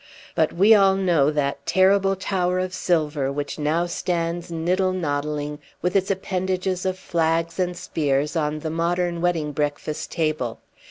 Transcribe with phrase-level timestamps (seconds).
[0.33, 5.95] But we all know that terrible tower of silver which now stands niddle noddling with
[5.95, 10.59] its appendages of flags and spears on the modern wedding breakfast table.